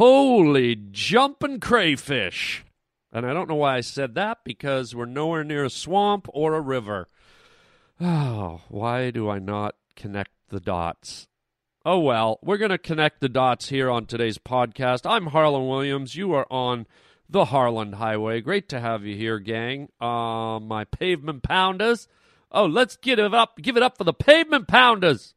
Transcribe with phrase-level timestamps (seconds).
[0.00, 2.64] Holy jumping crayfish.
[3.12, 6.54] And I don't know why I said that because we're nowhere near a swamp or
[6.54, 7.06] a river.
[8.00, 11.28] Oh, why do I not connect the dots?
[11.84, 15.02] Oh well, we're going to connect the dots here on today's podcast.
[15.04, 16.16] I'm Harland Williams.
[16.16, 16.86] You are on
[17.28, 18.40] the Harland Highway.
[18.40, 19.90] Great to have you here, gang.
[20.00, 22.08] Uh, my pavement pounders.
[22.50, 23.58] Oh, let's get it up.
[23.60, 25.34] Give it up for the pavement pounders.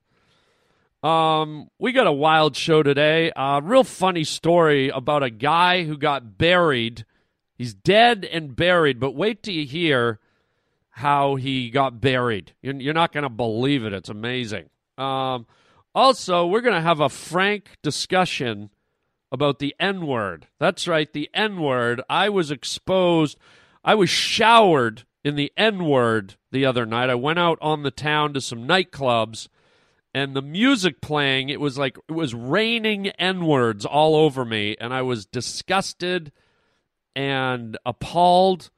[1.04, 3.30] Um, we got a wild show today.
[3.36, 7.06] A uh, real funny story about a guy who got buried.
[7.58, 10.20] He's dead and buried, but wait till you hear
[10.92, 12.54] how he got buried.
[12.62, 13.92] You're, not going to believe it.
[13.92, 14.70] It's amazing.
[14.98, 15.46] Um,
[15.94, 18.70] also, we're going to have a frank discussion
[19.30, 20.48] about the N word.
[20.58, 22.02] That's right, the N word.
[22.10, 23.38] I was exposed,
[23.84, 27.10] I was showered in the N word the other night.
[27.10, 29.50] I went out on the town to some nightclubs
[30.14, 34.76] and the music playing, it was like it was raining N words all over me,
[34.80, 36.32] and I was disgusted
[37.16, 38.70] and appalled.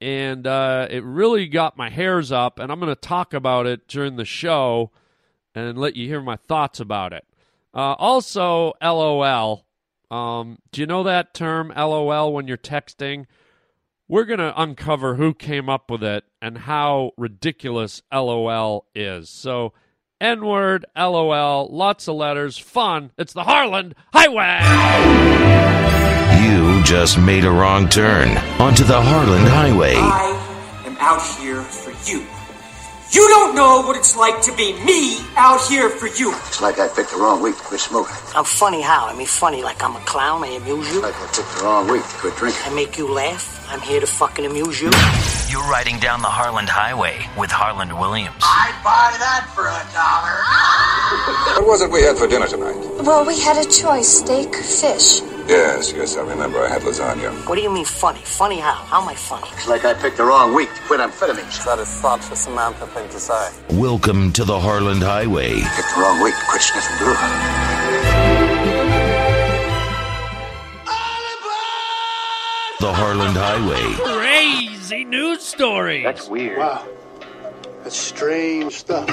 [0.00, 3.86] And uh, it really got my hairs up, and I'm going to talk about it
[3.86, 4.90] during the show
[5.54, 7.24] and let you hear my thoughts about it.
[7.74, 9.64] Uh, also, LOL.
[10.10, 13.26] Um, do you know that term, LOL, when you're texting?
[14.08, 19.30] We're going to uncover who came up with it and how ridiculous LOL is.
[19.30, 19.72] So,
[20.22, 23.10] N word, LOL, lots of letters, fun.
[23.18, 24.60] It's the Harland Highway.
[26.46, 29.96] You just made a wrong turn onto the Harland Highway.
[29.96, 32.24] I am out here for you.
[33.12, 36.32] You don't know what it's like to be me out here for you.
[36.48, 38.16] It's like I picked the wrong week to quit smoking.
[38.34, 39.06] I'm funny how?
[39.06, 40.42] I mean, funny like I'm a clown.
[40.42, 41.02] I amuse you.
[41.02, 42.62] Like I picked the wrong week to quit drinking.
[42.64, 43.66] I make you laugh.
[43.68, 44.90] I'm here to fucking amuse you.
[45.50, 48.36] You're riding down the Harland Highway with Harland Williams.
[48.40, 50.40] I'd buy that for a dollar.
[51.62, 52.74] What was it we had for dinner tonight?
[53.04, 55.20] Well, we had a choice steak, fish.
[55.46, 56.58] Yes, yes, I remember.
[56.64, 57.30] I had lasagna.
[57.48, 58.20] What do you mean funny?
[58.24, 58.74] Funny how?
[58.74, 59.48] How am I funny?
[59.52, 61.64] It's like I picked the wrong week to quit amphetamines.
[61.64, 63.52] That is such a Samantha thing to say.
[63.70, 65.54] Welcome to the Harland Highway.
[65.54, 67.14] Picked the wrong week to quit sniffing glue.
[72.80, 73.94] The Harland Highway.
[74.18, 76.02] Crazy news story.
[76.02, 76.58] That's weird.
[76.58, 76.86] Wow.
[77.82, 79.08] That's strange stuff.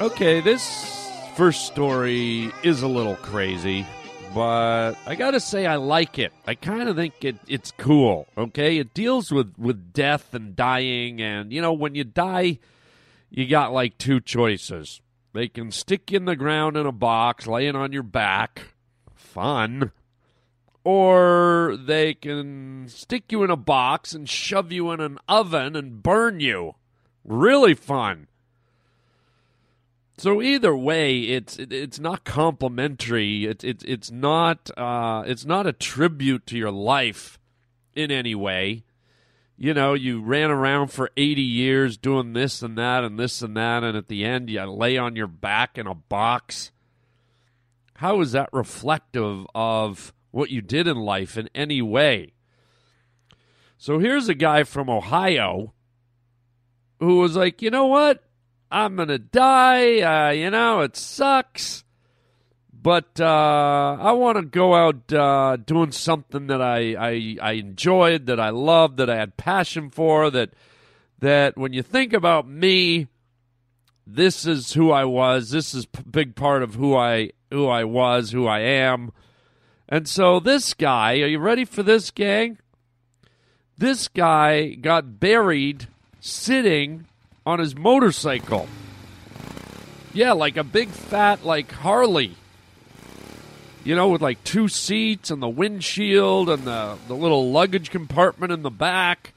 [0.00, 3.86] Okay, this first story is a little crazy,
[4.34, 6.32] but I gotta say I like it.
[6.46, 8.26] I kind of think it, it's cool.
[8.36, 12.58] Okay, it deals with with death and dying, and you know when you die,
[13.30, 15.00] you got like two choices.
[15.32, 18.74] They can stick you in the ground in a box, laying on your back,
[19.14, 19.92] fun,
[20.84, 26.02] or they can stick you in a box and shove you in an oven and
[26.02, 26.76] burn you.
[27.24, 28.27] Really fun.
[30.18, 33.46] So either way, it's it, it's not complimentary.
[33.46, 37.38] It's it's it's not uh, it's not a tribute to your life
[37.94, 38.84] in any way.
[39.56, 43.56] You know, you ran around for eighty years doing this and that and this and
[43.56, 46.72] that, and at the end, you lay on your back in a box.
[47.94, 52.32] How is that reflective of what you did in life in any way?
[53.76, 55.74] So here's a guy from Ohio
[56.98, 58.27] who was like, you know what?
[58.70, 60.00] I'm going to die.
[60.00, 61.84] Uh, you know, it sucks.
[62.80, 68.26] But uh, I want to go out uh, doing something that I, I, I enjoyed,
[68.26, 70.50] that I loved, that I had passion for, that,
[71.18, 73.08] that when you think about me,
[74.06, 75.50] this is who I was.
[75.50, 79.10] This is a big part of who I, who I was, who I am.
[79.88, 82.58] And so this guy, are you ready for this, gang?
[83.76, 85.88] This guy got buried
[86.20, 87.06] sitting
[87.48, 88.68] on his motorcycle.
[90.12, 92.34] Yeah, like a big fat like Harley.
[93.84, 98.52] You know, with like two seats and the windshield and the, the little luggage compartment
[98.52, 99.32] in the back.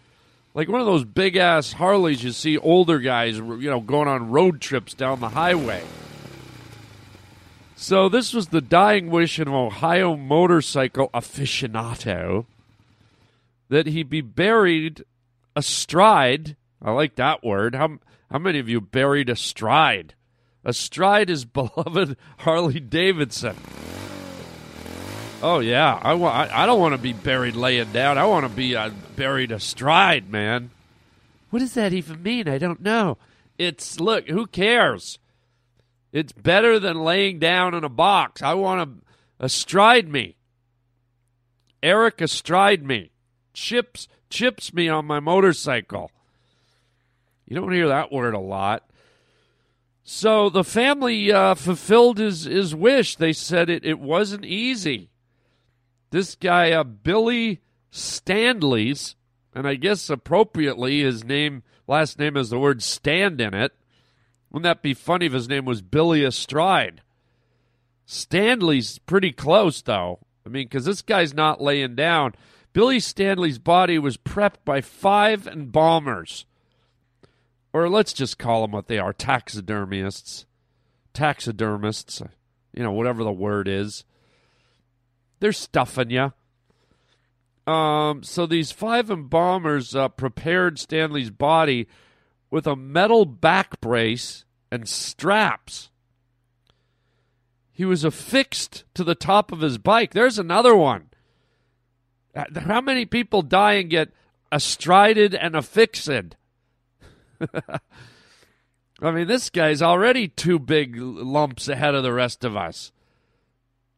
[0.54, 4.30] Like one of those big ass Harleys you see older guys, you know, going on
[4.30, 5.82] road trips down the highway.
[7.78, 12.46] So this was the dying wish of an Ohio motorcycle aficionado
[13.70, 15.06] that he be buried
[15.56, 17.76] astride I like that word.
[17.76, 18.00] How
[18.32, 20.16] how many of you buried astride?
[20.64, 23.56] Astride is beloved Harley Davidson.
[25.44, 26.36] Oh yeah, I want.
[26.36, 28.18] I, I don't want to be buried laying down.
[28.18, 30.70] I want to be uh, buried astride, man.
[31.50, 32.48] What does that even mean?
[32.48, 33.18] I don't know.
[33.58, 34.28] It's look.
[34.30, 35.20] Who cares?
[36.12, 38.42] It's better than laying down in a box.
[38.42, 40.36] I want to astride me.
[41.82, 43.12] Eric astride me.
[43.54, 46.12] Chips chips me on my motorcycle.
[47.52, 48.90] You don't hear that word a lot.
[50.06, 53.18] So the family uh, fulfilled his, his wish.
[53.18, 55.10] They said it, it wasn't easy.
[56.12, 57.60] This guy, uh, Billy
[57.92, 59.18] Standley's,
[59.54, 63.74] and I guess appropriately his name, last name has the word stand in it.
[64.50, 67.02] Wouldn't that be funny if his name was Billy Astride?
[68.08, 70.20] Standley's pretty close, though.
[70.46, 72.34] I mean, because this guy's not laying down.
[72.72, 76.46] Billy Standley's body was prepped by five embalmers.
[77.74, 80.46] Or let's just call them what they are taxidermists.
[81.14, 82.22] Taxidermists.
[82.74, 84.04] You know, whatever the word is.
[85.40, 86.34] They're stuffing you.
[87.72, 91.88] Um, so these five embalmers uh, prepared Standley's body
[92.50, 95.90] with a metal back brace and straps.
[97.72, 100.14] He was affixed to the top of his bike.
[100.14, 101.10] There's another one.
[102.36, 104.10] Uh, How many people die and get
[104.52, 106.10] astrided and affixed?
[109.02, 112.92] I mean, this guy's already two big lumps ahead of the rest of us.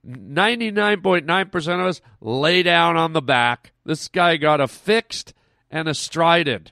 [0.07, 3.72] 99.9% of us lay down on the back.
[3.86, 5.34] This guy got affixed
[5.69, 6.72] and astrided.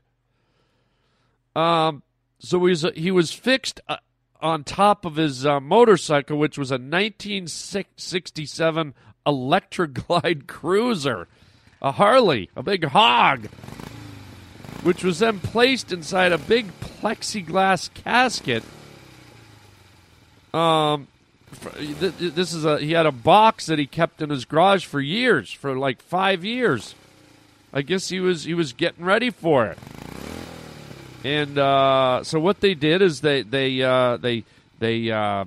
[1.56, 2.02] Um,
[2.40, 3.98] so he was, he was fixed uh,
[4.42, 8.94] on top of his uh, motorcycle, which was a 1967
[9.26, 11.28] Electra Glide Cruiser,
[11.82, 13.48] a Harley, a big hog,
[14.84, 18.64] which was then placed inside a big plexiglass casket.
[20.54, 21.08] Um,
[21.70, 25.52] this is a he had a box that he kept in his garage for years,
[25.52, 26.96] for like five years.
[27.74, 29.78] I guess he was he was getting ready for it.
[31.24, 34.44] And uh, so what they did is they they uh, they
[34.80, 35.46] they uh,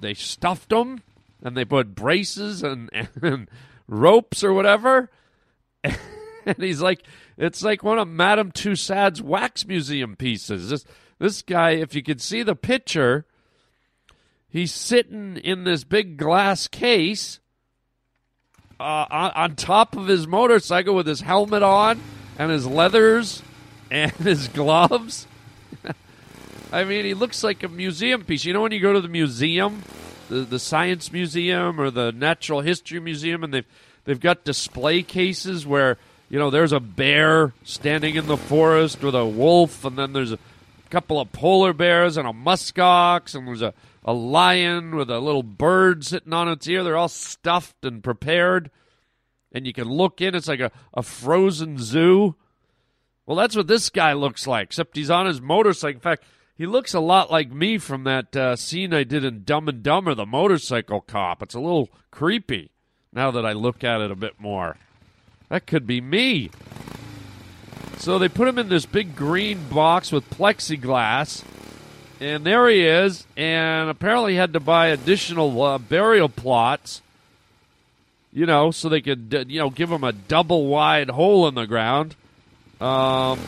[0.00, 1.02] they stuffed them
[1.42, 2.90] and they put braces and,
[3.22, 3.48] and
[3.86, 5.10] ropes or whatever.
[5.84, 7.02] and he's like,
[7.36, 10.70] it's like one of Madame Tussauds wax museum pieces.
[10.70, 10.84] This
[11.18, 13.24] this guy, if you could see the picture,
[14.48, 17.40] he's sitting in this big glass case
[18.80, 22.00] uh, on, on top of his motorcycle with his helmet on
[22.38, 23.42] and his leathers
[23.90, 25.26] and his gloves.
[26.72, 28.44] I mean, he looks like a museum piece.
[28.44, 29.82] You know when you go to the museum,
[30.28, 33.66] the the science museum or the natural history museum, and they've
[34.04, 35.98] they've got display cases where
[36.28, 40.32] you know there's a bear standing in the forest with a wolf, and then there's
[40.32, 40.38] a
[40.90, 43.74] couple of polar bears and a muskox, and there's a
[44.04, 46.84] a lion with a little bird sitting on its ear.
[46.84, 48.70] They're all stuffed and prepared,
[49.52, 50.34] and you can look in.
[50.34, 52.34] It's like a, a frozen zoo.
[53.26, 55.96] Well, that's what this guy looks like, except he's on his motorcycle.
[55.96, 56.24] In fact,
[56.54, 59.82] he looks a lot like me from that uh, scene I did in Dumb and
[59.82, 61.42] Dumber, the motorcycle cop.
[61.42, 62.70] It's a little creepy
[63.12, 64.76] now that I look at it a bit more.
[65.54, 66.50] That could be me.
[67.98, 71.44] So they put him in this big green box with plexiglass,
[72.18, 73.24] and there he is.
[73.36, 77.02] And apparently, had to buy additional uh, burial plots,
[78.32, 81.54] you know, so they could, uh, you know, give him a double wide hole in
[81.54, 82.16] the ground
[82.80, 83.38] um,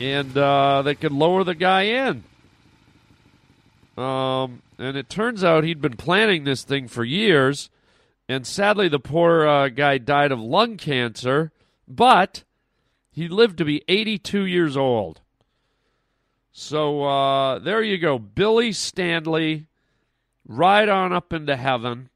[0.00, 2.24] and uh, they could lower the guy in.
[3.96, 7.70] Um, and it turns out he'd been planning this thing for years,
[8.28, 11.50] and sadly, the poor uh, guy died of lung cancer,
[11.86, 12.44] but
[13.10, 15.20] he lived to be 82 years old.
[16.52, 19.66] So uh, there you go, Billy Standley,
[20.46, 22.10] right on up into heaven.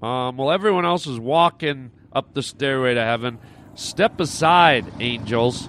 [0.00, 3.38] Um, while everyone else is walking up the stairway to heaven,
[3.74, 5.68] step aside, angels.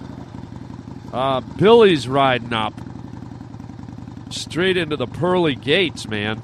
[1.12, 2.74] Uh, Billy's riding up
[4.30, 6.40] straight into the pearly gates, man.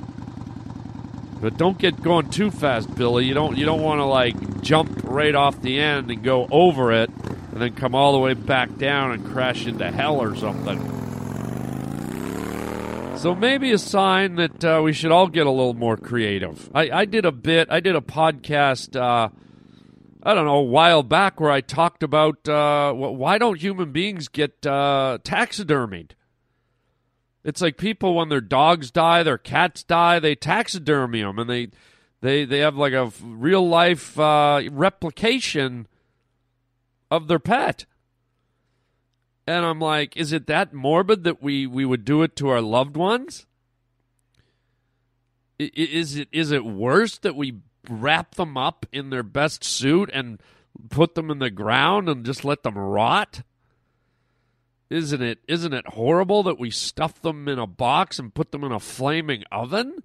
[1.45, 3.27] But don't get going too fast, Billy.
[3.27, 6.91] You don't you don't want to like jump right off the end and go over
[6.91, 10.79] it, and then come all the way back down and crash into hell or something.
[13.19, 16.71] So maybe a sign that uh, we should all get a little more creative.
[16.75, 17.69] I, I did a bit.
[17.71, 18.99] I did a podcast.
[18.99, 19.29] Uh,
[20.23, 24.29] I don't know a while back where I talked about uh, why don't human beings
[24.29, 26.13] get uh, taxidermied.
[27.45, 31.69] It's like people when their dogs die, their cats die, they taxidermy them, and they
[32.23, 35.87] they they have like a real life uh, replication
[37.11, 37.85] of their pet.
[39.47, 42.63] And I'm like, is it that morbid that we, we would do it to our
[42.63, 43.47] loved ones?
[45.59, 50.41] Is it is it worse that we wrap them up in their best suit and
[50.89, 53.43] put them in the ground and just let them rot?
[54.95, 58.63] Isn't it isn't it horrible that we stuff them in a box and put them
[58.63, 60.03] in a flaming oven?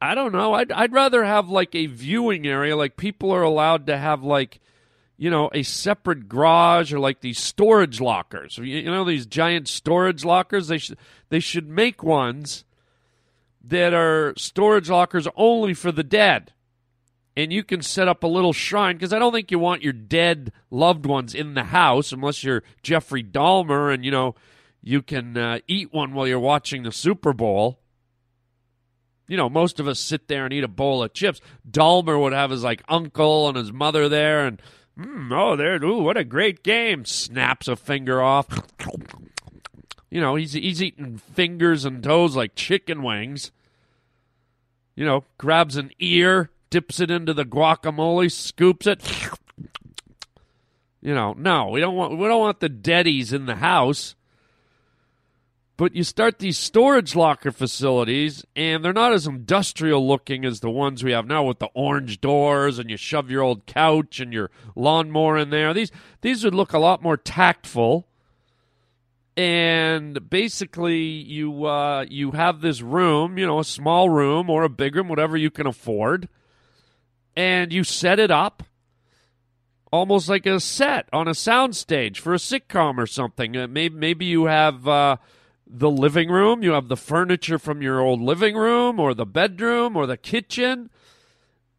[0.00, 0.54] I don't know.
[0.54, 4.60] I'd I'd rather have like a viewing area like people are allowed to have like
[5.18, 8.58] you know, a separate garage or like these storage lockers.
[8.58, 10.68] You, know, these giant storage lockers.
[10.68, 12.64] They should they should make ones
[13.64, 16.52] that are storage lockers only for the dead.
[17.36, 19.92] And you can set up a little shrine because I don't think you want your
[19.92, 24.34] dead loved ones in the house unless you're Jeffrey Dahmer and you know
[24.86, 27.80] you can uh, eat one while you're watching the Super Bowl.
[29.26, 31.40] You know, most of us sit there and eat a bowl of chips.
[31.68, 34.62] Dahmer would have his like uncle and his mother there, and
[34.96, 37.04] mm, oh, there, ooh, what a great game!
[37.04, 38.46] Snaps a finger off.
[40.08, 43.50] You know, he's he's eating fingers and toes like chicken wings.
[44.94, 49.00] You know, grabs an ear, dips it into the guacamole, scoops it.
[51.00, 54.14] You know, no, we don't want we don't want the deadies in the house.
[55.78, 60.68] But you start these storage locker facilities, and they're not as industrial looking as the
[60.68, 64.34] ones we have now with the orange doors, and you shove your old couch and
[64.34, 65.72] your lawnmower in there.
[65.72, 68.06] These these would look a lot more tactful.
[69.34, 74.68] And basically, you uh, you have this room, you know, a small room or a
[74.68, 76.28] big room, whatever you can afford,
[77.36, 78.62] and you set it up
[79.92, 83.56] almost like a set on a soundstage for a sitcom or something.
[83.56, 84.86] Uh, maybe maybe you have.
[84.86, 85.16] Uh,
[85.66, 86.62] the living room.
[86.62, 90.90] You have the furniture from your old living room or the bedroom or the kitchen,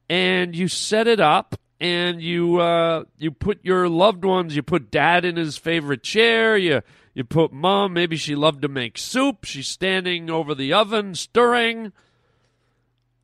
[0.09, 4.55] and you set it up and you uh, you put your loved ones.
[4.55, 6.57] You put dad in his favorite chair.
[6.57, 6.81] You
[7.13, 7.93] you put mom.
[7.93, 9.45] Maybe she loved to make soup.
[9.45, 11.93] She's standing over the oven stirring.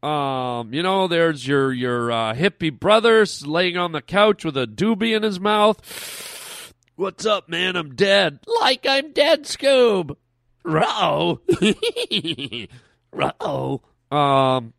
[0.03, 4.67] Um, you know, there's your your uh, hippie brother laying on the couch with a
[4.67, 6.74] doobie in his mouth.
[6.95, 7.77] What's up, man?
[7.77, 8.39] I'm dead.
[8.60, 10.17] Like I'm dead, Scoob.
[10.65, 11.39] Ruh-oh.
[13.13, 13.81] Ruh-oh.
[14.12, 14.74] Um,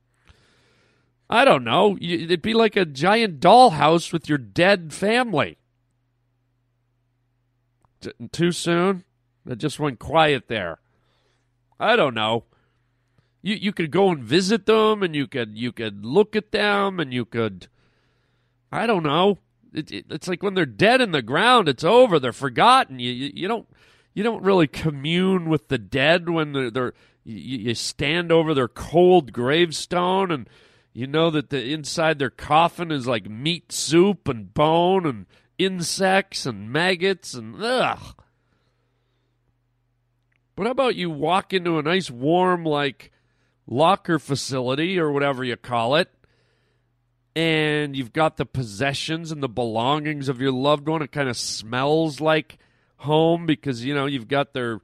[1.30, 1.96] I don't know.
[2.00, 5.56] It'd be like a giant dollhouse with your dead family.
[8.02, 9.04] T- too soon?
[9.48, 10.80] It just went quiet there.
[11.80, 12.44] I don't know.
[13.44, 16.98] You you could go and visit them, and you could you could look at them,
[16.98, 17.68] and you could.
[18.72, 19.36] I don't know.
[19.74, 22.18] It, it, it's like when they're dead in the ground, it's over.
[22.18, 22.98] They're forgotten.
[22.98, 23.68] You you, you don't
[24.14, 28.66] you don't really commune with the dead when they're, they're you, you, stand over their
[28.66, 30.48] cold gravestone and
[30.94, 35.26] you know that the inside their coffin is like meat soup and bone and
[35.58, 38.16] insects and maggots and ugh.
[40.56, 43.10] But how about you walk into a nice warm like
[43.66, 46.10] locker facility or whatever you call it
[47.36, 51.02] and you've got the possessions and the belongings of your loved one.
[51.02, 52.58] It kind of smells like
[52.98, 54.80] home because you know you've got their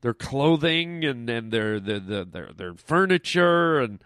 [0.00, 4.02] their clothing and, and their, their their their their furniture and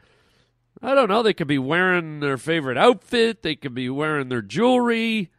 [0.82, 4.42] I don't know they could be wearing their favorite outfit they could be wearing their
[4.42, 5.30] jewelry.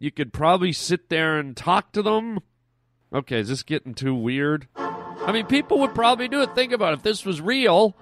[0.00, 2.40] You could probably sit there and talk to them.
[3.12, 4.68] Okay is this getting too weird
[5.20, 6.98] I mean people would probably do it think about it.
[6.98, 7.94] if this was real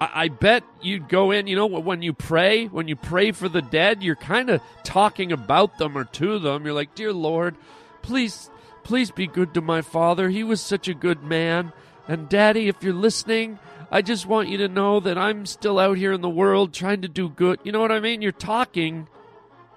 [0.00, 3.48] I, I bet you'd go in, you know, when you pray, when you pray for
[3.48, 6.64] the dead, you're kind of talking about them or to them.
[6.64, 7.56] You're like, Dear Lord,
[8.02, 8.50] please,
[8.82, 10.28] please be good to my father.
[10.28, 11.72] He was such a good man.
[12.08, 13.58] And Daddy, if you're listening,
[13.90, 17.02] I just want you to know that I'm still out here in the world trying
[17.02, 17.58] to do good.
[17.64, 18.22] You know what I mean?
[18.22, 19.08] You're talking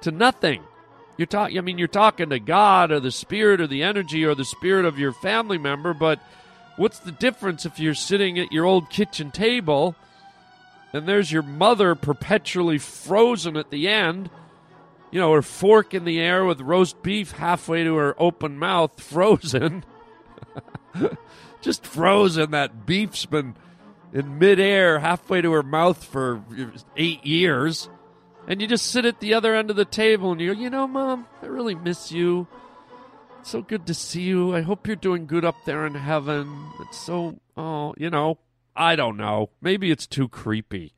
[0.02, 0.64] to nothing.
[1.20, 1.58] You're talking.
[1.58, 4.86] I mean, you're talking to God or the Spirit or the energy or the spirit
[4.86, 5.94] of your family member.
[5.94, 6.22] But
[6.78, 9.98] what's the difference if you're sitting at your old kitchen table
[10.94, 14.30] and there's your mother perpetually frozen at the end.
[15.12, 18.98] You know, her fork in the air with roast beef halfway to her open mouth,
[19.02, 19.84] frozen.
[21.62, 22.52] Just frozen.
[22.52, 23.58] That beef's been
[24.14, 26.42] in midair halfway to her mouth for
[26.96, 27.90] eight years.
[28.50, 30.72] And you just sit at the other end of the table and you go, you
[30.72, 32.48] know, Mom, I really miss you.
[33.40, 34.56] It's so good to see you.
[34.56, 36.72] I hope you're doing good up there in heaven.
[36.82, 38.40] It's so, oh, you know,
[38.76, 39.52] I don't know.
[39.62, 40.94] Maybe it's too creepy.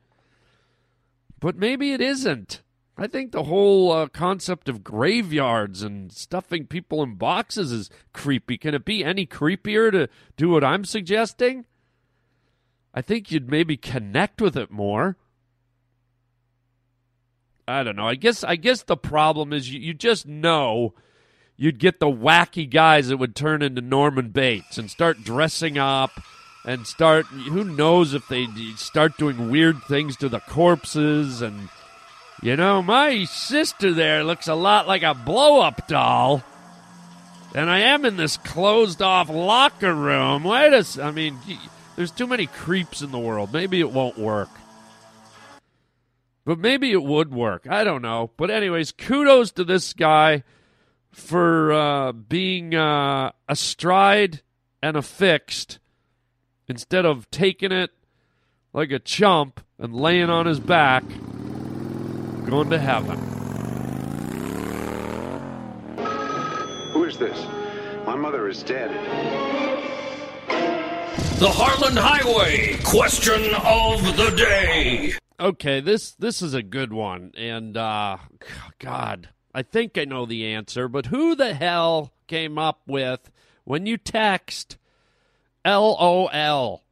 [1.38, 2.62] But maybe it isn't.
[2.96, 8.56] I think the whole uh, concept of graveyards and stuffing people in boxes is creepy.
[8.56, 11.66] Can it be any creepier to do what I'm suggesting?
[12.94, 15.16] I think you'd maybe connect with it more.
[17.66, 18.08] I don't know.
[18.08, 20.94] I guess I guess the problem is you, you just know
[21.56, 26.10] you'd get the wacky guys that would turn into Norman Bates and start dressing up
[26.64, 31.68] and start who knows if they start doing weird things to the corpses and
[32.42, 36.42] you know my sister there looks a lot like a blow up doll.
[37.54, 40.42] And i am in this closed off locker room.
[40.42, 41.38] Wait a i mean
[41.94, 43.52] there's too many creeps in the world.
[43.52, 44.48] Maybe it won't work
[46.44, 47.66] But maybe it would work.
[47.68, 48.30] I don't know.
[48.36, 50.42] But anyways, kudos to this guy
[51.12, 54.42] for uh, being uh, astride
[54.82, 55.78] and affixed
[56.66, 57.90] instead of taking it
[58.72, 61.04] like a chump and laying on his back,
[62.46, 63.18] going to heaven.
[66.92, 67.46] Who is this?
[68.06, 68.90] My mother is dead.
[71.38, 75.14] The Harland Highway question of the day.
[75.40, 78.18] Okay, this this is a good one, and uh,
[78.78, 80.88] God, I think I know the answer.
[80.88, 83.30] But who the hell came up with
[83.64, 84.76] when you text
[85.64, 86.84] LOL,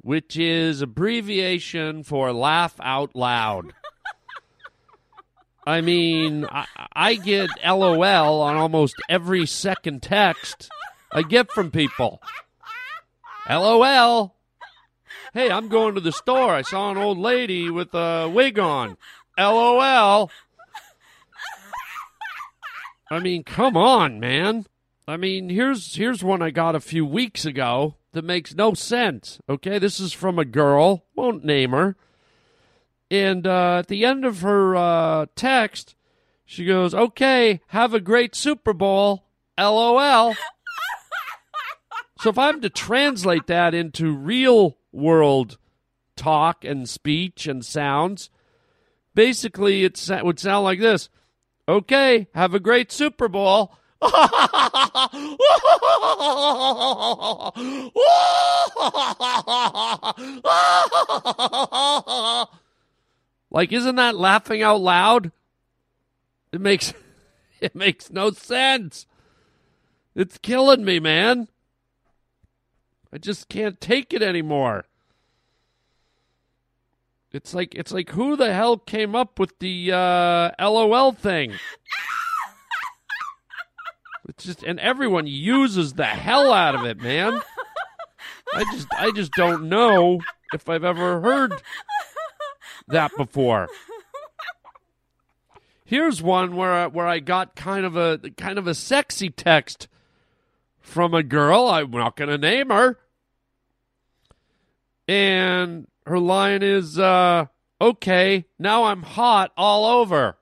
[0.00, 3.72] which is abbreviation for laugh out loud?
[5.66, 10.68] I mean, I, I get LOL on almost every second text
[11.12, 12.20] I get from people.
[13.48, 14.34] LOL.
[15.34, 16.50] Hey, I'm going to the store.
[16.50, 18.98] I saw an old lady with a wig on.
[19.38, 20.30] LOL.
[23.10, 24.66] I mean, come on, man.
[25.08, 29.40] I mean, here's here's one I got a few weeks ago that makes no sense.
[29.48, 31.06] Okay, this is from a girl.
[31.16, 31.96] Won't name her.
[33.10, 35.94] And uh, at the end of her uh, text,
[36.44, 39.24] she goes, "Okay, have a great Super Bowl."
[39.58, 40.34] LOL.
[42.20, 45.58] so if I'm to translate that into real world
[46.16, 48.30] talk and speech and sounds,
[49.14, 51.08] basically it would sound like this.
[51.68, 53.78] Okay, have a great Super Bowl.
[63.50, 65.30] like isn't that laughing out loud?
[66.52, 66.92] It makes
[67.60, 69.06] it makes no sense.
[70.16, 71.48] It's killing me, man.
[73.12, 74.84] I just can't take it anymore.
[77.32, 81.54] It's like it's like who the hell came up with the uh, LOL thing?
[84.28, 87.40] It's just and everyone uses the hell out of it, man.
[88.54, 90.20] I just I just don't know
[90.52, 91.54] if I've ever heard
[92.88, 93.68] that before.
[95.84, 99.88] Here's one where where I got kind of a kind of a sexy text
[100.80, 101.68] from a girl.
[101.68, 102.98] I'm not going to name her.
[105.08, 107.46] And her line is, uh,
[107.80, 110.36] okay, now I'm hot all over.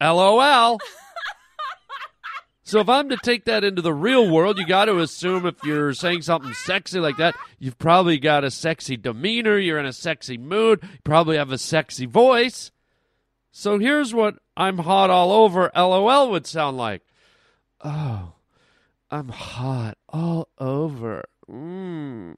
[0.00, 0.78] LOL.
[2.62, 5.62] so if I'm to take that into the real world, you got to assume if
[5.64, 9.92] you're saying something sexy like that, you've probably got a sexy demeanor, you're in a
[9.92, 12.70] sexy mood, you probably have a sexy voice.
[13.52, 17.02] So here's what I'm hot all over LOL would sound like.
[17.82, 18.32] Oh,
[19.10, 21.24] I'm hot all over.
[21.48, 22.34] Mmm.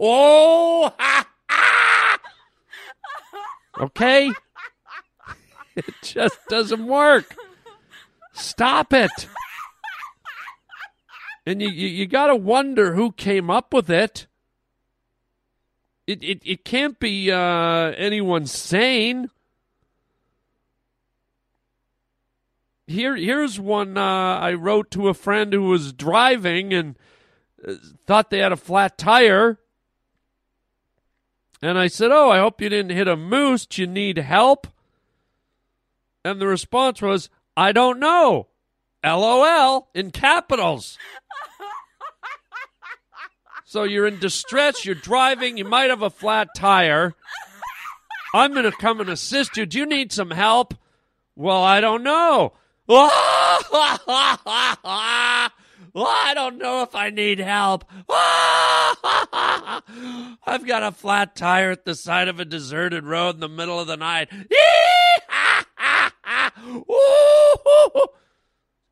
[0.00, 0.92] Oh,
[3.80, 4.32] okay.
[5.76, 7.36] It just doesn't work.
[8.32, 9.10] Stop it.
[11.46, 14.26] And you, you, you got to wonder who came up with it.
[16.10, 19.30] It, it, it can't be uh, anyone sane.
[22.88, 26.98] Here, here's one uh, I wrote to a friend who was driving and
[27.64, 27.74] uh,
[28.08, 29.60] thought they had a flat tire.
[31.62, 33.64] And I said, Oh, I hope you didn't hit a moose.
[33.64, 34.66] Do you need help?
[36.24, 38.48] And the response was, I don't know.
[39.04, 40.98] LOL in capitals.
[43.70, 47.14] So you're in distress, you're driving, you might have a flat tire.
[48.34, 49.64] I'm going to come and assist you.
[49.64, 50.74] Do you need some help?
[51.36, 52.54] Well, I don't know.
[52.88, 53.12] well,
[56.04, 57.84] I don't know if I need help.
[60.44, 63.78] I've got a flat tire at the side of a deserted road in the middle
[63.78, 64.30] of the night.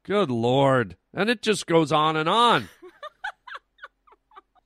[0.04, 0.94] Good Lord.
[1.12, 2.68] And it just goes on and on.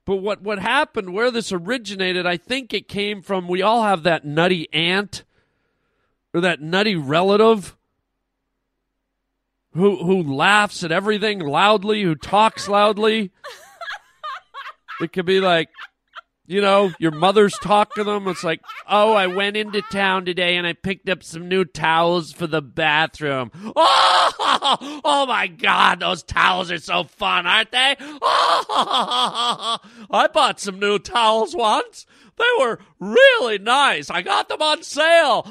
[0.05, 4.03] But what, what happened, where this originated, I think it came from we all have
[4.03, 5.25] that nutty aunt
[6.35, 7.77] or that nutty relative
[9.75, 13.31] who who laughs at everything loudly, who talks loudly.
[15.01, 15.71] it could be like,
[16.53, 18.29] you know, your mother's talking to them.
[18.29, 22.31] It's like, oh, I went into town today and I picked up some new towels
[22.33, 23.51] for the bathroom.
[24.55, 27.97] Oh, oh my God, those towels are so fun, aren't they?
[28.01, 29.79] Oh,
[30.11, 32.07] I bought some new towels once.
[32.37, 34.11] They were really nice.
[34.11, 35.47] I got them on sale.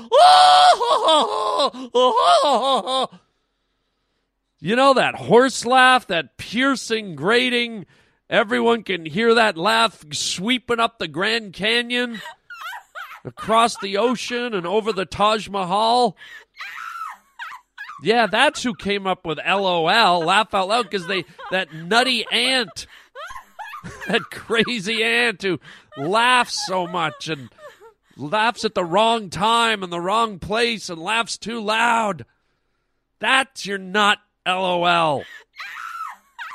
[4.64, 7.88] You know that horse laugh, that piercing, grating.
[8.32, 12.22] Everyone can hear that laugh sweeping up the Grand Canyon,
[13.26, 16.16] across the ocean, and over the Taj Mahal.
[18.02, 22.88] Yeah, that's who came up with LOL, laugh out loud, because they that nutty aunt,
[24.08, 25.60] that crazy aunt who
[25.98, 27.50] laughs so much and
[28.16, 32.26] laughs at the wrong time and the wrong place and laughs too loud.
[33.20, 35.26] That's your nut LOL.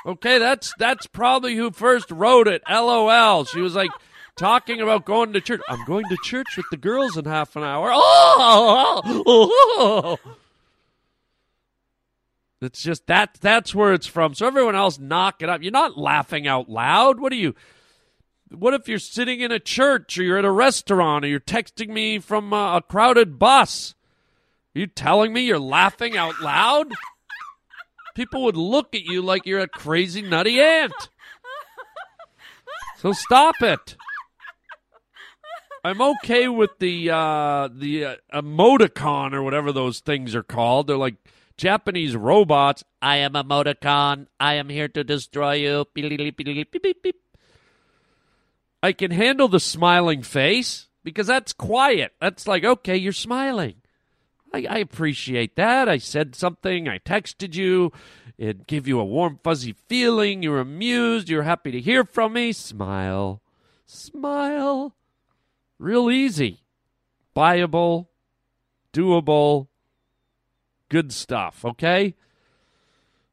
[0.06, 2.62] Okay, that's that's probably who first wrote it.
[2.70, 3.44] LOL.
[3.44, 3.90] She was like
[4.36, 5.60] talking about going to church.
[5.68, 7.90] I'm going to church with the girls in half an hour.
[7.92, 10.36] Oh, oh, oh.
[12.62, 14.34] It's just that that's where it's from.
[14.34, 15.62] So everyone else knock it up.
[15.62, 17.18] You're not laughing out loud.
[17.18, 17.56] What are you?
[18.50, 21.88] What if you're sitting in a church or you're at a restaurant or you're texting
[21.88, 23.94] me from a, a crowded bus?
[24.76, 26.92] Are you telling me you're laughing out loud?
[28.16, 31.10] People would look at you like you're a crazy nutty aunt.
[32.96, 33.94] So stop it.
[35.84, 40.86] I'm okay with the uh, the uh, emoticon or whatever those things are called.
[40.86, 41.16] They're like
[41.58, 42.82] Japanese robots.
[43.02, 44.28] I am emoticon.
[44.40, 45.84] I am here to destroy you.
[48.82, 52.12] I can handle the smiling face because that's quiet.
[52.18, 53.74] That's like, okay, you're smiling.
[54.56, 55.88] I, I, appreciate that.
[55.88, 56.88] I said something.
[56.88, 57.92] I texted you.
[58.38, 60.42] It gave you a warm, fuzzy feeling.
[60.42, 61.28] You're amused.
[61.28, 62.52] you're happy to hear from me.
[62.52, 63.42] Smile.
[63.84, 64.94] Smile.
[65.78, 66.62] Real easy.
[67.34, 68.06] Buyable.
[68.92, 69.68] Doable.
[70.88, 72.14] Good stuff, okay?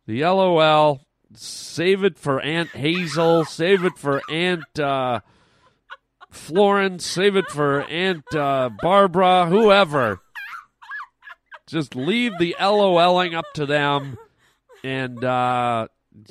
[0.05, 1.05] The LOL.
[1.35, 3.45] Save it for Aunt Hazel.
[3.45, 5.21] Save it for Aunt uh,
[6.29, 7.05] Florence.
[7.05, 9.47] Save it for Aunt uh, Barbara.
[9.47, 10.19] Whoever.
[11.73, 14.19] Just leave the LOLing up to them
[14.83, 15.87] and uh,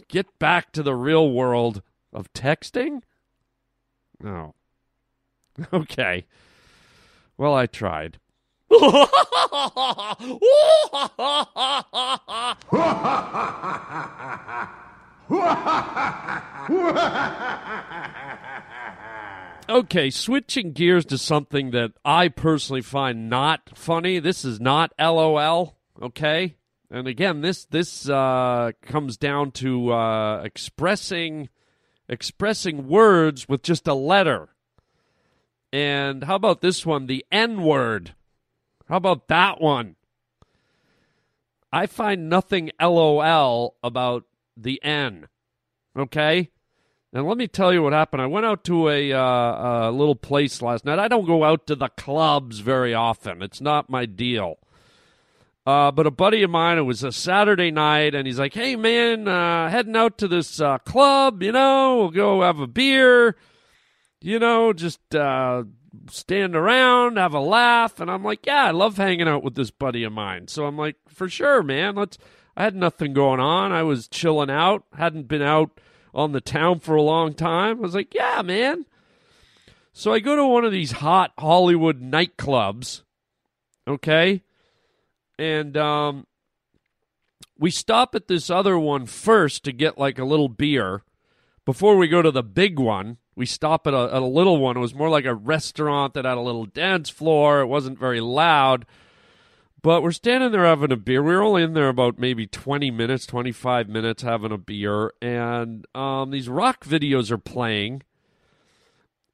[0.06, 3.02] get back to the real world of texting?
[4.24, 4.54] Oh.
[5.72, 6.26] Okay.
[7.36, 8.18] Well, I tried.
[19.68, 24.18] okay, switching gears to something that I personally find not funny.
[24.18, 26.56] This is not LOL, okay?
[26.90, 31.48] And again, this this uh, comes down to uh, expressing
[32.08, 34.50] expressing words with just a letter.
[35.72, 38.14] And how about this one, the N word?
[38.88, 39.96] How about that one?
[41.72, 45.28] I find nothing LOL about the N.
[45.96, 46.50] Okay?
[47.12, 48.22] And let me tell you what happened.
[48.22, 50.98] I went out to a, uh, a little place last night.
[50.98, 54.58] I don't go out to the clubs very often, it's not my deal.
[55.64, 58.74] Uh, but a buddy of mine, it was a Saturday night, and he's like, "Hey,
[58.74, 61.40] man, uh, heading out to this uh, club.
[61.40, 63.36] You know, we'll go have a beer.
[64.20, 65.62] You know, just uh,
[66.10, 69.70] stand around, have a laugh." And I'm like, "Yeah, I love hanging out with this
[69.70, 71.94] buddy of mine." So I'm like, "For sure, man.
[71.94, 72.18] Let's."
[72.56, 73.70] I had nothing going on.
[73.70, 74.84] I was chilling out.
[74.94, 75.80] Hadn't been out
[76.14, 77.78] on the town for a long time.
[77.78, 78.86] I was like, "Yeah, man."
[79.92, 83.02] So I go to one of these hot Hollywood nightclubs.
[83.86, 84.42] Okay
[85.42, 86.26] and um,
[87.58, 91.02] we stop at this other one first to get like a little beer
[91.64, 93.18] before we go to the big one.
[93.34, 94.76] We stop at a, at a little one.
[94.76, 97.60] It was more like a restaurant that had a little dance floor.
[97.60, 98.86] It wasn't very loud.
[99.82, 101.22] But we're standing there having a beer.
[101.22, 105.12] We were only in there about maybe 20 minutes, 25 minutes having a beer.
[105.20, 108.02] And um, these rock videos are playing.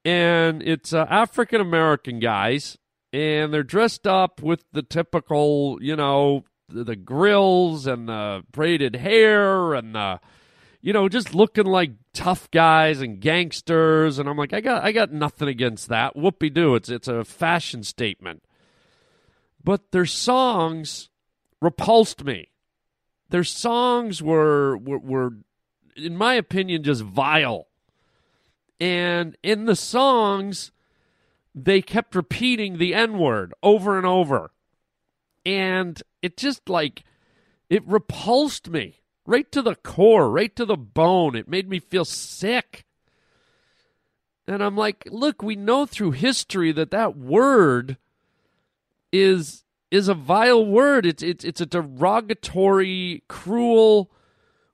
[0.03, 2.77] And it's uh, African American guys
[3.11, 9.73] and they're dressed up with the typical, you know, the, grills and the braided hair
[9.73, 10.19] and the,
[10.81, 14.19] you know, just looking like tough guys and gangsters.
[14.19, 16.15] And I'm like, I got, I got nothing against that.
[16.15, 16.75] Whoopie doo.
[16.75, 18.43] It's, it's a fashion statement.
[19.63, 21.09] But their songs
[21.61, 22.49] repulsed me.
[23.29, 25.33] Their songs were, were, were
[25.95, 27.67] in my opinion, just vile.
[28.79, 30.71] And in the songs,
[31.53, 34.51] they kept repeating the N word over and over.
[35.45, 37.03] And it just like,
[37.69, 41.35] it repulsed me right to the core, right to the bone.
[41.35, 42.85] It made me feel sick.
[44.47, 47.97] And I'm like, look, we know through history that that word
[49.11, 51.05] is is a vile word.
[51.05, 54.11] It's it's it's a derogatory, cruel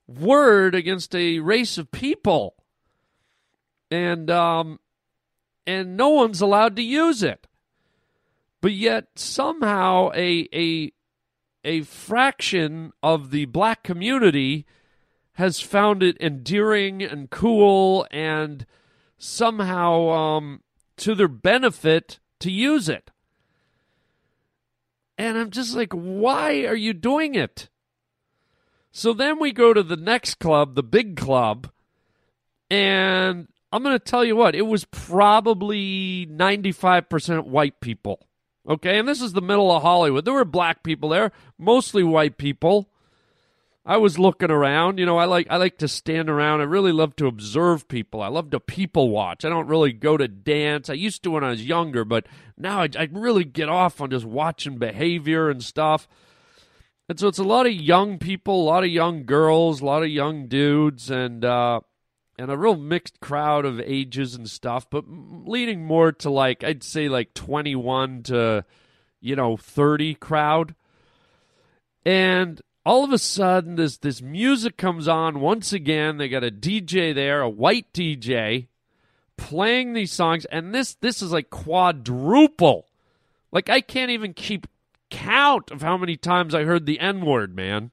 [0.07, 2.55] word against a race of people.
[3.89, 4.79] And um
[5.65, 7.47] and no one's allowed to use it.
[8.61, 10.91] But yet somehow a a
[11.63, 14.65] a fraction of the black community
[15.33, 18.65] has found it endearing and cool and
[19.17, 20.61] somehow um,
[20.97, 23.11] to their benefit to use it.
[25.25, 27.67] And I'm just like, why are you doing it?
[28.91, 31.71] So then we go to the next club, the big club,
[32.69, 38.27] and I'm going to tell you what, it was probably 95% white people.
[38.69, 40.25] Okay, and this is the middle of Hollywood.
[40.25, 42.87] There were black people there, mostly white people.
[43.85, 44.97] I was looking around.
[44.97, 46.61] You know, I like I like to stand around.
[46.61, 48.21] I really love to observe people.
[48.21, 49.45] I love to people watch.
[49.45, 50.89] I don't really go to dance.
[50.89, 52.25] I used to when I was younger, but
[52.57, 56.07] now I, I really get off on just watching behavior and stuff.
[57.07, 60.01] And so it's a lot of young people, a lot of young girls, a lot
[60.01, 61.81] of young dudes, and uh,
[62.39, 66.83] and a real mixed crowd of ages and stuff, but leaning more to like I'd
[66.83, 68.65] say like twenty one to
[69.21, 70.73] you know thirty crowd.
[72.03, 76.17] And all of a sudden this this music comes on once again.
[76.17, 78.67] They got a dj there a white dj
[79.37, 80.45] playing these songs.
[80.45, 82.85] And this this is like quadruple.
[83.51, 84.67] Like i can't even keep
[85.09, 87.91] count of how many times i heard the n word man.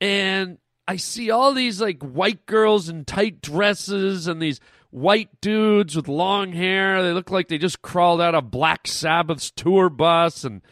[0.00, 5.94] And i see all these like white girls in tight dresses and these white dudes
[5.94, 7.02] with long hair.
[7.02, 10.62] They look like they just crawled out of black sabbath's tour bus and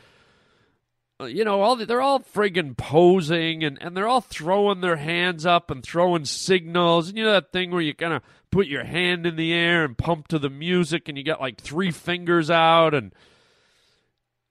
[1.20, 4.96] Uh, you know, all the, they're all friggin' posing and, and they're all throwing their
[4.96, 7.08] hands up and throwing signals.
[7.08, 9.84] And you know that thing where you kind of put your hand in the air
[9.84, 13.14] and pump to the music and you got like three fingers out and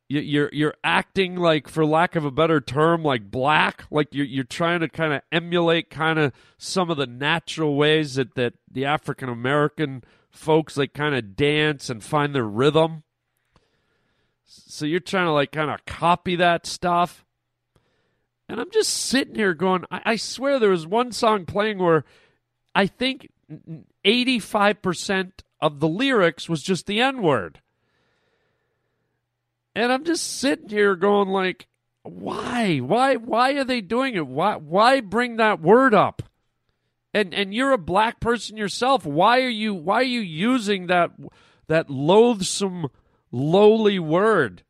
[0.07, 3.85] you, you're you're acting like, for lack of a better term, like black.
[3.91, 8.15] Like you're you're trying to kind of emulate kind of some of the natural ways
[8.15, 13.03] that that the African American folks like kind of dance and find their rhythm.
[14.67, 17.25] So you're trying to like kind of copy that stuff.
[18.49, 22.05] And I'm just sitting here going, I, I swear there was one song playing where
[22.75, 23.29] I think
[24.05, 27.61] 85% of the lyrics was just the N word.
[29.75, 31.67] And I'm just sitting here going like,
[32.03, 32.79] why?
[32.79, 34.27] Why why are they doing it?
[34.27, 36.21] Why why bring that word up?
[37.13, 39.05] And and you're a black person yourself.
[39.05, 41.11] Why are you why are you using that
[41.67, 42.89] that loathsome
[43.33, 44.63] lowly word.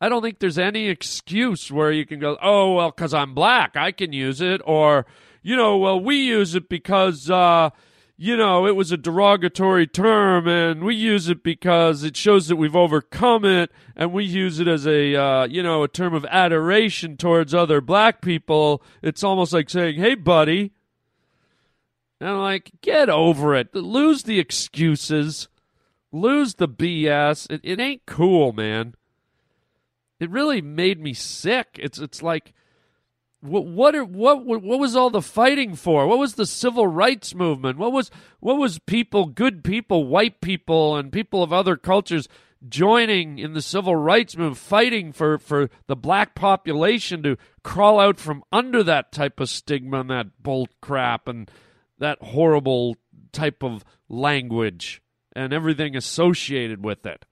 [0.00, 3.76] I don't think there's any excuse where you can go, oh, well, because I'm black,
[3.76, 4.62] I can use it.
[4.64, 5.04] Or,
[5.42, 7.70] you know, well, we use it because, uh,
[8.16, 12.56] you know, it was a derogatory term and we use it because it shows that
[12.56, 16.24] we've overcome it and we use it as a, uh, you know, a term of
[16.26, 18.82] adoration towards other black people.
[19.02, 20.72] It's almost like saying, hey, buddy.
[22.20, 23.74] And I'm like, get over it.
[23.74, 25.48] Lose the excuses
[26.14, 27.50] lose the BS.
[27.50, 28.94] It, it ain't cool, man.
[30.20, 31.78] It really made me sick.
[31.78, 32.54] It's it's like
[33.40, 36.06] what what are, what what was all the fighting for?
[36.06, 37.78] What was the civil rights movement?
[37.78, 42.28] What was what was people, good people, white people, and people of other cultures
[42.66, 48.18] joining in the civil rights movement, fighting for for the black population to crawl out
[48.18, 51.50] from under that type of stigma and that bull crap and
[51.98, 52.96] that horrible
[53.32, 55.02] type of language
[55.34, 57.24] and everything associated with it.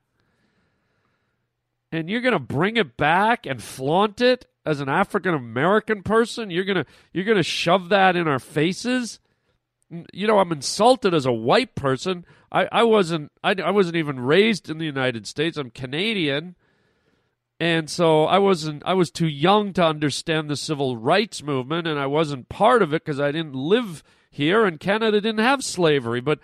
[1.90, 6.50] And you're going to bring it back and flaunt it as an African American person?
[6.50, 9.20] You're going to you're going to shove that in our faces?
[10.12, 12.24] You know, I'm insulted as a white person.
[12.50, 15.56] I, I wasn't I, I wasn't even raised in the United States.
[15.56, 16.56] I'm Canadian.
[17.60, 21.98] And so I wasn't I was too young to understand the civil rights movement and
[21.98, 26.20] I wasn't part of it because I didn't live here and Canada didn't have slavery,
[26.20, 26.40] but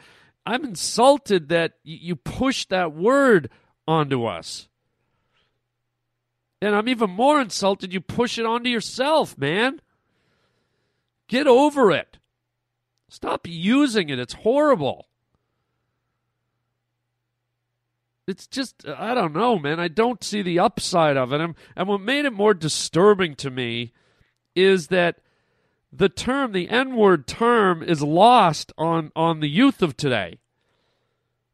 [0.48, 3.50] I'm insulted that you push that word
[3.86, 4.66] onto us.
[6.62, 9.82] And I'm even more insulted you push it onto yourself, man.
[11.28, 12.16] Get over it.
[13.10, 14.18] Stop using it.
[14.18, 15.08] It's horrible.
[18.26, 19.78] It's just, I don't know, man.
[19.78, 21.42] I don't see the upside of it.
[21.42, 23.92] And, and what made it more disturbing to me
[24.56, 25.18] is that
[25.92, 30.38] the term, the N word term, is lost on, on the youth of today.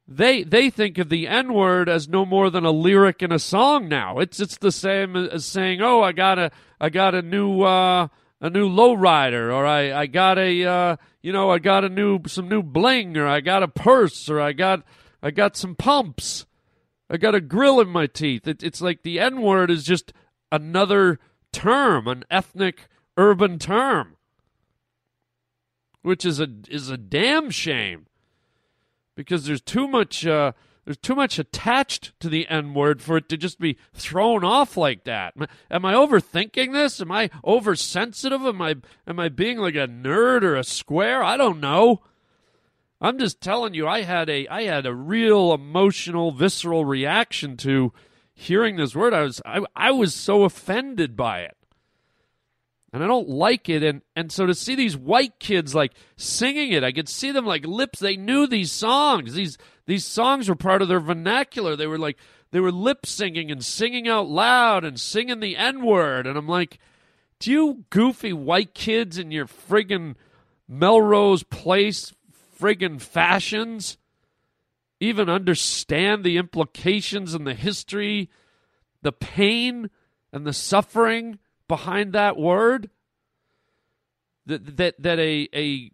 [0.06, 3.38] They they think of the N word as no more than a lyric in a
[3.38, 4.18] song now.
[4.18, 8.08] It's it's the same as saying, "Oh, I got a I got a new uh,
[8.38, 12.20] a new lowrider, or I I got a uh, you know I got a new
[12.26, 14.82] some new bling, or I got a purse, or I got
[15.22, 16.44] I got some pumps,
[17.08, 20.12] I got a grill in my teeth." It, it's like the N word is just
[20.52, 21.18] another
[21.50, 24.16] term, an ethnic urban term
[26.04, 28.06] which is a is a damn shame
[29.14, 30.52] because there's too much uh,
[30.84, 34.76] there's too much attached to the N word for it to just be thrown off
[34.76, 35.34] like that.
[35.70, 37.00] Am I, overthinking this?
[37.00, 38.42] Am I oversensitive?
[38.42, 41.24] Am I am I being like a nerd or a square?
[41.24, 42.02] I don't know.
[43.00, 47.94] I'm just telling you, I had a I had a real emotional, visceral reaction to
[48.34, 49.14] hearing this word.
[49.14, 51.56] I was I, I was so offended by it
[52.94, 53.82] and I don't like it.
[53.82, 57.44] And and so to see these white kids like singing it, I could see them
[57.44, 57.98] like lips.
[57.98, 59.34] They knew these songs.
[59.34, 61.74] These these songs were part of their vernacular.
[61.74, 62.16] They were like
[62.52, 66.24] they were lip singing and singing out loud and singing the N word.
[66.28, 66.78] And I'm like,
[67.40, 70.14] do you goofy white kids in your friggin'
[70.68, 72.12] Melrose Place
[72.56, 73.98] friggin' fashions
[75.00, 78.30] even understand the implications and the history,
[79.02, 79.90] the pain
[80.32, 81.40] and the suffering?
[81.68, 82.90] Behind that word
[84.46, 85.90] that that that a a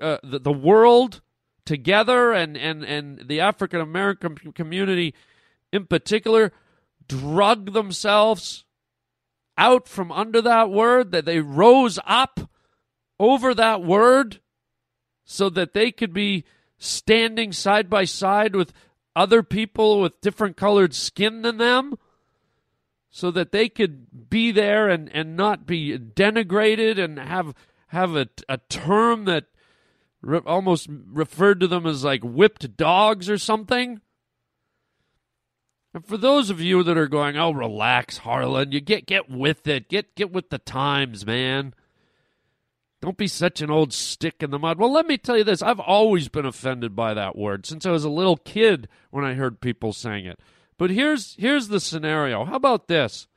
[0.00, 1.20] uh, the, the world
[1.64, 5.14] together and and and the African American community
[5.72, 6.52] in particular
[7.08, 8.64] drug themselves
[9.58, 12.40] out from under that word that they rose up
[13.18, 14.40] over that word
[15.24, 16.44] so that they could be
[16.78, 18.72] standing side by side with
[19.14, 21.94] other people with different colored skin than them
[23.10, 27.54] so that they could be there and, and not be denigrated and have
[27.88, 29.46] have a, a term that
[30.22, 34.00] re- almost referred to them as like whipped dogs or something.
[35.92, 39.66] And for those of you that are going, "Oh, relax, Harland, you get get with
[39.66, 41.74] it, get get with the times, man."
[43.02, 44.78] Don't be such an old stick in the mud.
[44.78, 47.90] Well, let me tell you this: I've always been offended by that word since I
[47.90, 50.38] was a little kid when I heard people saying it.
[50.80, 52.46] But here's here's the scenario.
[52.46, 53.28] How about this?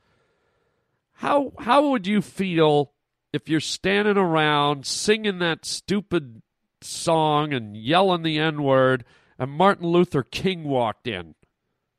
[1.16, 2.92] How how would you feel
[3.34, 6.40] if you're standing around singing that stupid
[6.80, 9.04] song and yelling the N-word
[9.38, 11.34] and Martin Luther King walked in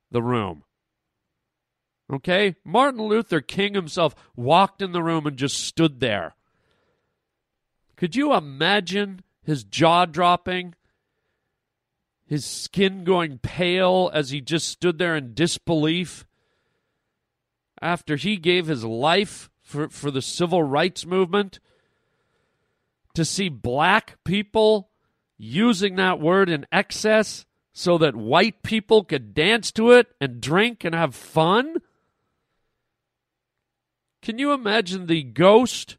[0.09, 0.63] the room?
[2.11, 2.55] Okay?
[2.63, 6.33] Martin Luther King himself walked in the room and just stood there.
[7.97, 10.73] Could you imagine his jaw dropping?
[12.25, 16.25] His skin going pale as he just stood there in disbelief
[17.81, 21.59] after he gave his life for, for the civil rights movement.
[23.13, 24.89] To see black people
[25.37, 30.83] using that word in excess so that white people could dance to it and drink
[30.83, 31.77] and have fun?
[34.21, 35.97] Can you imagine the ghost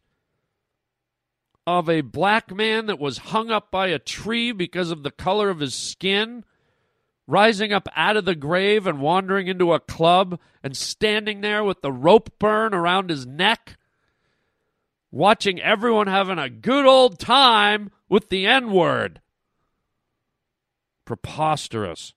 [1.66, 5.50] of a black man that was hung up by a tree because of the color
[5.50, 6.44] of his skin,
[7.26, 11.82] rising up out of the grave and wandering into a club and standing there with
[11.82, 13.76] the rope burn around his neck,
[15.10, 19.20] watching everyone having a good old time with the N word.
[21.04, 22.14] Preposterous.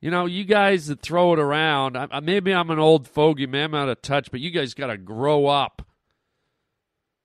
[0.00, 3.66] You know, you guys that throw it around, I, maybe I'm an old fogey, man,
[3.66, 5.87] I'm out of touch, but you guys got to grow up.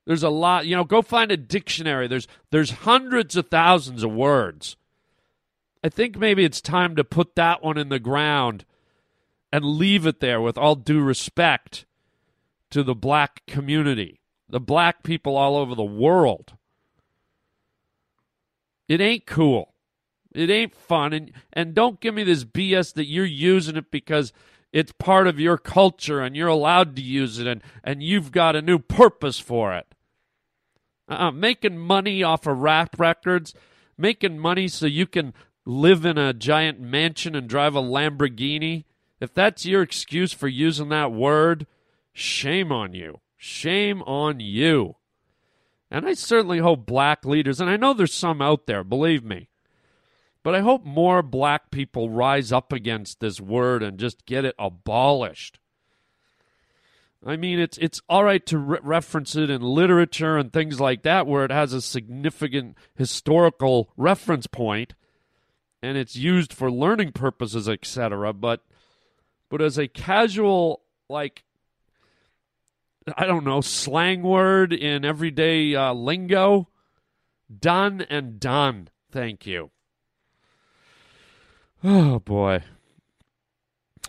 [0.05, 2.07] There's a lot, you know, go find a dictionary.
[2.07, 4.75] There's there's hundreds of thousands of words.
[5.83, 8.65] I think maybe it's time to put that one in the ground
[9.51, 11.85] and leave it there with all due respect
[12.71, 16.53] to the black community, the black people all over the world.
[18.87, 19.73] It ain't cool.
[20.33, 24.33] It ain't fun and and don't give me this BS that you're using it because
[24.73, 28.55] it's part of your culture and you're allowed to use it and, and you've got
[28.55, 29.92] a new purpose for it.
[31.07, 33.53] Uh, making money off of rap records,
[33.97, 35.33] making money so you can
[35.65, 38.85] live in a giant mansion and drive a Lamborghini.
[39.19, 41.67] If that's your excuse for using that word,
[42.13, 43.19] shame on you.
[43.37, 44.95] Shame on you.
[45.91, 49.49] And I certainly hope black leaders, and I know there's some out there, believe me,
[50.41, 54.55] but I hope more black people rise up against this word and just get it
[54.57, 55.59] abolished.
[57.25, 61.03] I mean, it's it's all right to re- reference it in literature and things like
[61.03, 64.93] that, where it has a significant historical reference point,
[65.81, 68.33] and it's used for learning purposes, etc.
[68.33, 68.61] But
[69.49, 71.43] but as a casual, like
[73.17, 76.67] I don't know, slang word in everyday uh, lingo,
[77.59, 78.89] done and done.
[79.11, 79.71] Thank you.
[81.83, 82.63] Oh boy.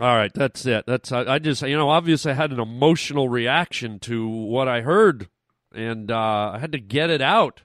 [0.00, 0.86] All right, that's it.
[0.86, 4.80] That's I, I just you know obviously I had an emotional reaction to what I
[4.80, 5.28] heard,
[5.72, 7.62] and uh, I had to get it out.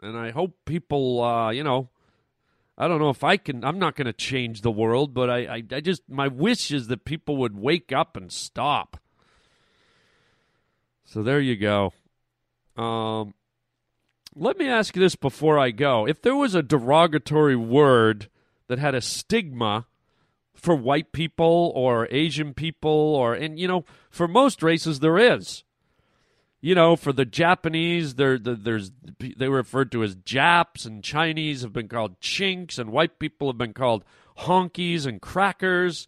[0.00, 1.90] And I hope people, uh, you know,
[2.78, 3.64] I don't know if I can.
[3.64, 6.86] I'm not going to change the world, but I, I, I just my wish is
[6.88, 9.00] that people would wake up and stop.
[11.04, 11.92] So there you go.
[12.76, 13.34] Um,
[14.34, 18.28] let me ask you this before I go: If there was a derogatory word
[18.68, 19.86] that had a stigma
[20.54, 25.64] for white people or Asian people or and you know for most races there is.
[26.64, 31.02] You know, for the Japanese, there the, there's they were referred to as Japs, and
[31.02, 34.04] Chinese have been called chinks, and white people have been called
[34.38, 36.06] honkies and crackers,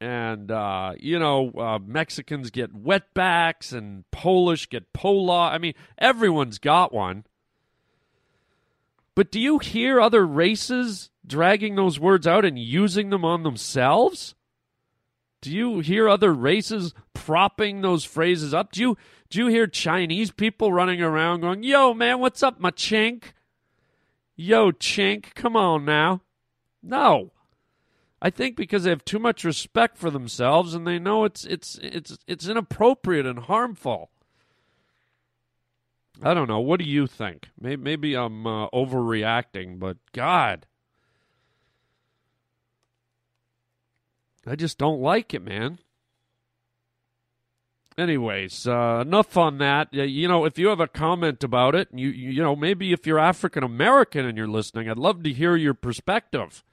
[0.00, 5.50] and uh, you know uh, Mexicans get wetbacks, and Polish get pola.
[5.50, 7.24] I mean, everyone's got one.
[9.14, 14.34] But do you hear other races dragging those words out and using them on themselves?
[15.40, 18.72] Do you hear other races propping those phrases up?
[18.72, 18.96] Do you
[19.30, 23.32] do you hear Chinese people running around going, "Yo, man, what's up, my chink?
[24.36, 26.22] Yo, chink, come on now."
[26.82, 27.32] No.
[28.20, 31.78] I think because they have too much respect for themselves and they know it's it's
[31.82, 34.10] it's it's inappropriate and harmful.
[36.22, 36.60] I don't know.
[36.60, 37.48] What do you think?
[37.60, 40.66] Maybe, maybe I'm uh, overreacting, but God,
[44.46, 45.78] I just don't like it, man.
[47.96, 49.92] Anyways, uh, enough on that.
[49.94, 53.20] You know, if you have a comment about it, you you know, maybe if you're
[53.20, 56.64] African American and you're listening, I'd love to hear your perspective.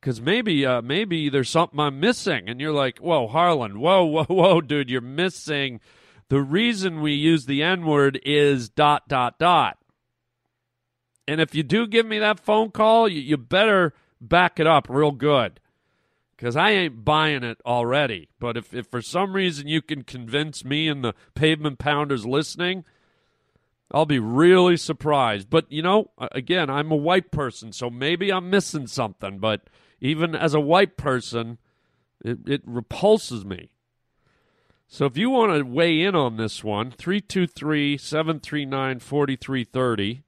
[0.00, 4.24] Because maybe, uh, maybe there's something I'm missing, and you're like, "Whoa, Harland, whoa, whoa,
[4.24, 5.80] whoa, dude, you're missing."
[6.28, 9.78] The reason we use the N word is dot dot dot.
[11.26, 14.86] And if you do give me that phone call, you, you better back it up
[14.88, 15.60] real good
[16.36, 18.28] because I ain't buying it already.
[18.38, 22.84] But if, if for some reason you can convince me and the pavement pounders listening,
[23.90, 25.50] I'll be really surprised.
[25.50, 29.38] But, you know, again, I'm a white person, so maybe I'm missing something.
[29.38, 29.62] But
[30.00, 31.58] even as a white person,
[32.24, 33.72] it, it repulses me.
[34.90, 40.22] So if you want to weigh in on this one, 323 739 4330.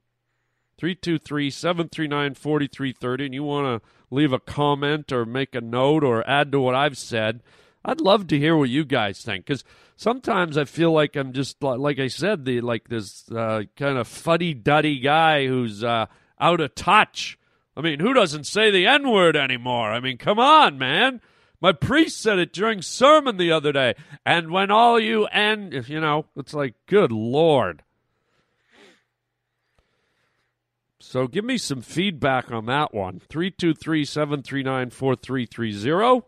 [0.76, 6.28] 323 739 4330, and you want to leave a comment or make a note or
[6.28, 7.42] add to what I've said,
[7.84, 9.64] I'd love to hear what you guys think because
[9.96, 14.08] sometimes I feel like I'm just like I said, the like this uh, kind of
[14.08, 16.06] fuddy duddy guy who's uh,
[16.38, 17.38] out of touch.
[17.74, 19.90] I mean, who doesn't say the N word anymore?
[19.90, 21.22] I mean, come on, man.
[21.61, 23.94] My priest said it during sermon the other day,
[24.24, 27.82] and when all you and you know, it's like, good lord.
[31.11, 33.20] So give me some feedback on that one.
[33.28, 36.26] 323 739 4330.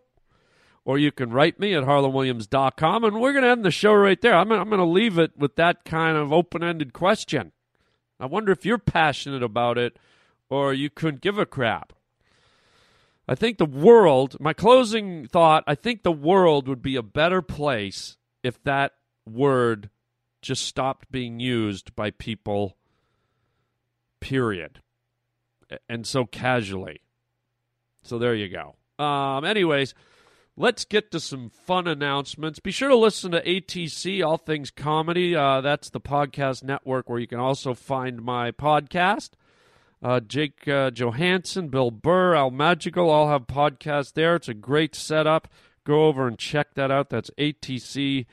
[0.83, 3.03] Or you can write me at harlandwilliams.com.
[3.05, 4.35] And we're going to end the show right there.
[4.35, 7.53] I'm, I'm going to leave it with that kind of open ended question.
[8.19, 9.97] I wonder if you're passionate about it
[10.49, 11.93] or you couldn't give a crap.
[13.27, 17.41] I think the world, my closing thought, I think the world would be a better
[17.41, 18.93] place if that
[19.25, 19.89] word
[20.41, 22.77] just stopped being used by people
[24.19, 24.81] period.
[25.87, 27.01] And so casually.
[28.03, 28.75] So there you go.
[29.03, 29.93] Um, anyways,
[30.57, 32.59] let's get to some fun announcements.
[32.59, 35.35] Be sure to listen to ATC, All Things Comedy.
[35.35, 39.31] Uh, that's the podcast network where you can also find my podcast.
[40.03, 44.35] Uh, Jake uh, Johannsen, Bill Burr, Al Madrigal all have podcasts there.
[44.35, 45.47] It's a great setup.
[45.85, 47.09] Go over and check that out.
[47.09, 48.27] That's atc.com.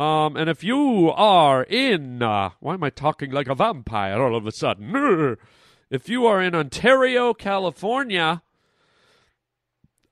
[0.00, 4.36] Um, and if you are in, uh, why am I talking like a vampire all
[4.36, 5.36] of a sudden?
[5.90, 8.42] If you are in Ontario, California,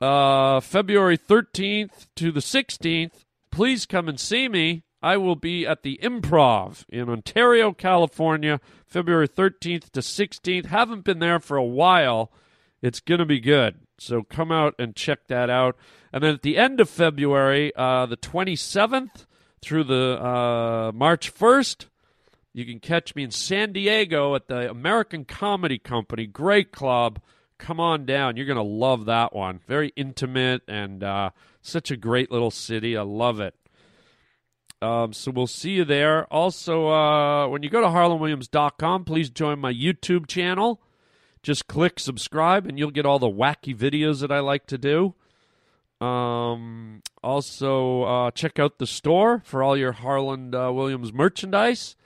[0.00, 4.84] uh, February 13th to the 16th, please come and see me.
[5.02, 10.66] I will be at the Improv in Ontario, California, February 13th to 16th.
[10.66, 12.32] Haven't been there for a while.
[12.82, 13.76] It's going to be good.
[13.98, 15.76] So come out and check that out.
[16.12, 19.26] And then at the end of February, uh, the 27th,
[19.66, 21.86] through the uh, March 1st.
[22.52, 26.26] You can catch me in San Diego at the American Comedy Company.
[26.26, 27.20] Great club.
[27.58, 28.36] Come on down.
[28.36, 29.60] You're going to love that one.
[29.66, 31.30] Very intimate and uh,
[31.62, 32.96] such a great little city.
[32.96, 33.54] I love it.
[34.82, 36.26] Um, so we'll see you there.
[36.32, 40.82] Also, uh, when you go to harlandwilliams.com, please join my YouTube channel.
[41.42, 45.14] Just click subscribe, and you'll get all the wacky videos that I like to do.
[46.04, 51.96] Um, also, uh, check out the store for all your Harland uh, Williams merchandise.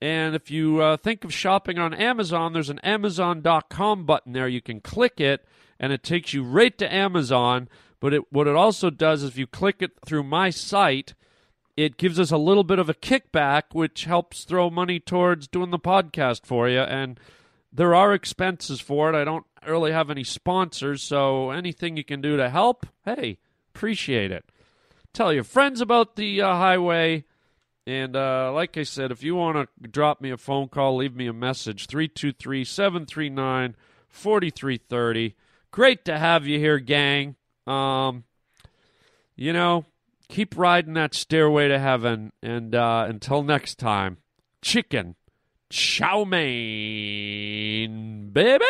[0.00, 4.46] And if you uh, think of shopping on Amazon, there's an Amazon.com button there.
[4.46, 5.44] You can click it,
[5.80, 7.68] and it takes you right to Amazon.
[7.98, 11.14] But it, what it also does is if you click it through my site,
[11.78, 15.70] it gives us a little bit of a kickback, which helps throw money towards doing
[15.70, 16.80] the podcast for you.
[16.80, 17.20] And
[17.72, 19.14] there are expenses for it.
[19.16, 23.38] I don't really have any sponsors, so anything you can do to help, hey,
[23.72, 24.44] appreciate it.
[25.12, 27.24] Tell your friends about the uh, highway.
[27.86, 31.14] And uh, like I said, if you want to drop me a phone call, leave
[31.14, 33.76] me a message 323 739
[34.08, 35.36] 4330.
[35.70, 37.36] Great to have you here, gang.
[37.68, 38.24] Um,
[39.36, 39.84] you know,
[40.28, 42.32] keep riding that stairway to heaven.
[42.42, 44.18] And uh, until next time,
[44.62, 45.16] chicken
[45.70, 48.64] chow mein, baby.